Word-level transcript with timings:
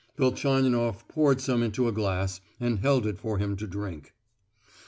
Velchaninoff 0.17 1.07
poured 1.07 1.39
some 1.41 1.61
into 1.61 1.87
a 1.87 1.91
glass, 1.91 2.41
and 2.59 2.79
held 2.79 3.05
it 3.05 3.19
for 3.19 3.37
him 3.37 3.55
to 3.57 3.67
drink. 3.67 4.15